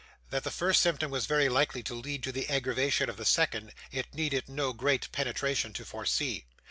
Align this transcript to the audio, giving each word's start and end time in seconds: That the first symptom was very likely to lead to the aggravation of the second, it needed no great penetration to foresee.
That 0.31 0.43
the 0.43 0.49
first 0.49 0.81
symptom 0.81 1.11
was 1.11 1.27
very 1.27 1.47
likely 1.47 1.83
to 1.83 1.93
lead 1.93 2.23
to 2.23 2.31
the 2.31 2.49
aggravation 2.49 3.07
of 3.07 3.17
the 3.17 3.23
second, 3.23 3.71
it 3.91 4.15
needed 4.15 4.49
no 4.49 4.73
great 4.73 5.11
penetration 5.11 5.73
to 5.73 5.85
foresee. 5.85 6.43